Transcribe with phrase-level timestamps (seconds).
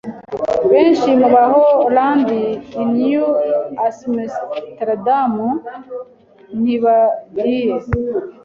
[0.71, 2.41] Benshi mu Baholandi
[2.81, 3.25] i New
[3.87, 5.33] Amsterdam
[6.61, 7.75] ntibagiye.